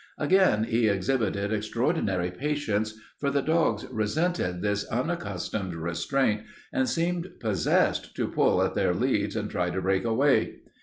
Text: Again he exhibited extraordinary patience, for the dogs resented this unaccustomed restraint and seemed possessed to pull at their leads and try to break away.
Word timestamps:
Again 0.17 0.63
he 0.63 0.87
exhibited 0.87 1.53
extraordinary 1.53 2.31
patience, 2.31 2.97
for 3.19 3.29
the 3.29 3.43
dogs 3.43 3.85
resented 3.91 4.63
this 4.63 4.83
unaccustomed 4.85 5.75
restraint 5.75 6.41
and 6.73 6.89
seemed 6.89 7.29
possessed 7.39 8.15
to 8.15 8.27
pull 8.27 8.63
at 8.63 8.73
their 8.73 8.95
leads 8.95 9.35
and 9.35 9.47
try 9.47 9.69
to 9.69 9.79
break 9.79 10.03
away. 10.03 10.61